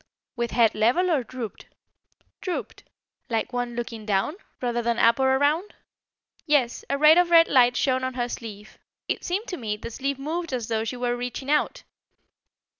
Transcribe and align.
"With 0.35 0.49
head 0.49 0.73
level 0.73 1.11
or 1.11 1.23
drooped?" 1.23 1.67
"Drooped." 2.41 2.85
"Like 3.29 3.53
one 3.53 3.75
looking 3.75 4.03
down, 4.03 4.35
rather 4.59 4.81
than 4.81 4.97
up, 4.97 5.19
or 5.19 5.35
around?" 5.35 5.75
"Yes. 6.47 6.83
A 6.89 6.97
ray 6.97 7.15
of 7.15 7.29
red 7.29 7.47
light 7.47 7.77
shone 7.77 8.03
on 8.03 8.15
her 8.15 8.27
sleeve. 8.27 8.79
It 9.07 9.23
seemed 9.23 9.47
to 9.49 9.57
me 9.57 9.77
the 9.77 9.91
sleeve 9.91 10.17
moved 10.17 10.53
as 10.53 10.69
though 10.69 10.83
she 10.85 10.97
were 10.97 11.15
reaching 11.15 11.51
out." 11.51 11.83